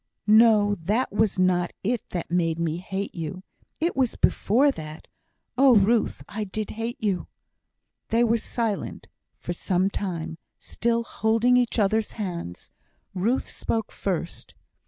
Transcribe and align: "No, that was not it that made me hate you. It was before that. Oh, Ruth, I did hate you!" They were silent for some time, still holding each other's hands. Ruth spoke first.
"No, 0.25 0.73
that 0.81 1.11
was 1.11 1.37
not 1.37 1.73
it 1.83 2.01
that 2.09 2.31
made 2.31 2.57
me 2.57 2.77
hate 2.77 3.13
you. 3.13 3.43
It 3.79 3.95
was 3.95 4.15
before 4.15 4.71
that. 4.71 5.07
Oh, 5.59 5.75
Ruth, 5.75 6.23
I 6.27 6.43
did 6.43 6.71
hate 6.71 6.97
you!" 6.99 7.27
They 8.07 8.23
were 8.23 8.37
silent 8.37 9.05
for 9.37 9.53
some 9.53 9.91
time, 9.91 10.39
still 10.57 11.03
holding 11.03 11.55
each 11.55 11.77
other's 11.77 12.13
hands. 12.13 12.71
Ruth 13.13 13.47
spoke 13.47 13.91
first. 13.91 14.55